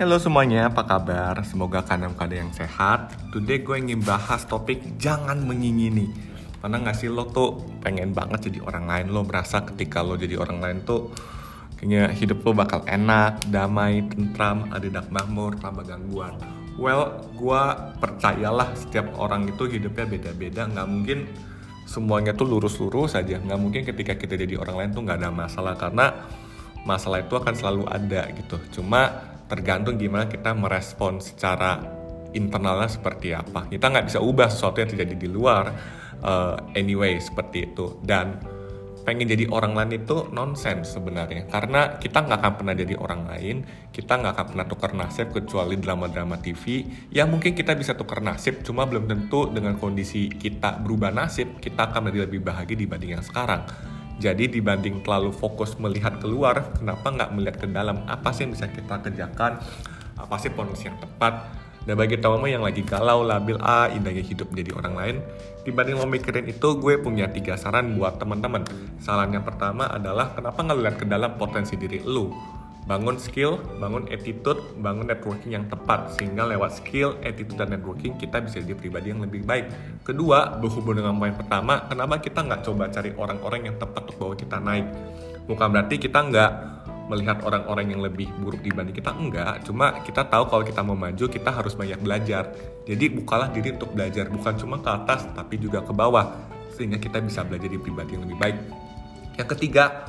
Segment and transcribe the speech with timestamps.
[0.00, 1.36] Halo semuanya, apa kabar?
[1.44, 3.12] Semoga kalian keadaan yang sehat.
[3.36, 6.08] Today gue ingin bahas topik jangan mengingini.
[6.56, 10.40] Karena nggak sih lo tuh pengen banget jadi orang lain, lo merasa ketika lo jadi
[10.40, 11.12] orang lain tuh
[11.76, 16.32] kayaknya hidup lo bakal enak, damai, tentram, ada makmur, tanpa gangguan.
[16.80, 17.62] Well, gue
[18.00, 21.28] percayalah setiap orang itu hidupnya beda-beda, nggak mungkin
[21.84, 23.36] semuanya tuh lurus-lurus saja.
[23.36, 26.24] Nggak mungkin ketika kita jadi orang lain tuh nggak ada masalah karena
[26.88, 28.56] masalah itu akan selalu ada gitu.
[28.80, 31.82] Cuma tergantung gimana kita merespon secara
[32.30, 33.66] internalnya seperti apa.
[33.66, 35.74] Kita nggak bisa ubah sesuatu yang terjadi di luar
[36.22, 37.98] uh, anyway seperti itu.
[37.98, 38.38] Dan
[39.00, 43.56] pengen jadi orang lain itu nonsense sebenarnya karena kita nggak akan pernah jadi orang lain
[43.90, 48.60] kita nggak akan pernah tukar nasib kecuali drama-drama TV ya mungkin kita bisa tukar nasib
[48.60, 53.24] cuma belum tentu dengan kondisi kita berubah nasib kita akan menjadi lebih bahagia dibanding yang
[53.24, 53.64] sekarang
[54.20, 58.04] jadi dibanding terlalu fokus melihat keluar, kenapa nggak melihat ke dalam?
[58.04, 59.56] Apa sih yang bisa kita kerjakan?
[60.20, 61.48] Apa sih kondisi yang tepat?
[61.88, 65.16] Dan bagi teman-teman yang lagi galau, labil, ah indahnya hidup menjadi orang lain,
[65.64, 68.68] dibanding lo mikirin itu, gue punya tiga saran buat teman-teman.
[69.00, 72.59] Saran yang pertama adalah kenapa nggak lihat ke dalam potensi diri lo?
[72.88, 78.40] Bangun skill, bangun attitude, bangun networking yang tepat sehingga lewat skill, attitude dan networking kita
[78.40, 79.68] bisa jadi pribadi yang lebih baik.
[80.02, 84.34] Kedua, berhubung dengan poin pertama, kenapa kita nggak coba cari orang-orang yang tepat untuk bawa
[84.34, 84.86] kita naik?
[85.44, 86.52] Bukan berarti kita nggak
[87.10, 91.26] melihat orang-orang yang lebih buruk dibanding kita enggak, cuma kita tahu kalau kita mau maju
[91.26, 92.54] kita harus banyak belajar.
[92.86, 96.30] Jadi bukalah diri untuk belajar, bukan cuma ke atas tapi juga ke bawah
[96.78, 98.56] sehingga kita bisa belajar di pribadi yang lebih baik.
[99.42, 100.06] Yang ketiga,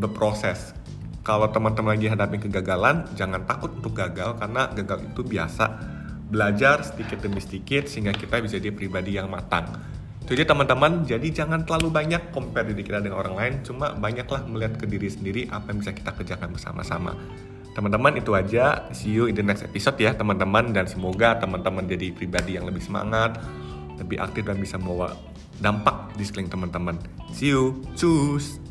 [0.00, 0.72] berproses
[1.24, 5.64] kalau teman-teman lagi hadapi kegagalan, jangan takut untuk gagal karena gagal itu biasa.
[6.28, 9.72] Belajar sedikit demi sedikit sehingga kita bisa jadi pribadi yang matang.
[10.24, 14.80] Aja teman-teman, jadi jangan terlalu banyak compare diri kita dengan orang lain, cuma banyaklah melihat
[14.80, 17.12] ke diri sendiri apa yang bisa kita kerjakan bersama-sama.
[17.76, 22.08] Teman-teman itu aja, see you in the next episode ya teman-teman dan semoga teman-teman jadi
[22.16, 23.36] pribadi yang lebih semangat,
[24.00, 25.12] lebih aktif dan bisa membawa
[25.60, 26.96] dampak di sekeliling teman-teman.
[27.36, 28.63] See you, cus!